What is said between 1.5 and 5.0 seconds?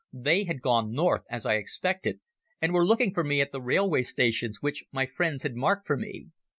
expected, and were looking for me at the railway stations which